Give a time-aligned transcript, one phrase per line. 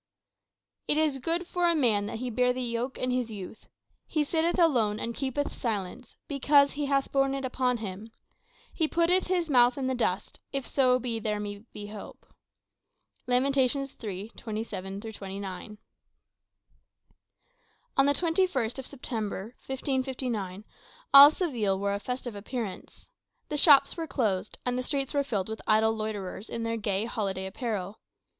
[0.87, 3.67] "It is good for a man that he bear the yoke in his youth
[4.07, 8.09] He sitteth alone and keepeth silence, because he hath borne it upon him.
[8.73, 12.25] He putteth his mouth in the dust, if so be there may be hope."
[13.27, 15.77] Lamentations iii, 27 29
[17.95, 20.63] On the 21st of September 1559,
[21.13, 23.07] all Seville wore a festive appearance.
[23.49, 27.05] The shops were closed, and the streets were filled with idle loiterers in their gay
[27.05, 27.99] holiday apparel.